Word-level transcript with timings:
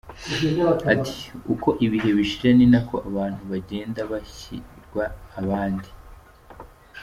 Ati 0.93 1.19
“Uko 1.53 1.69
ibihe 1.85 2.09
bishira 2.17 2.51
ni 2.57 2.65
nako 2.73 2.95
abantu 3.09 3.41
bagenda 3.51 3.99
bashyirwa 4.11 5.03
abandi. 5.39 5.89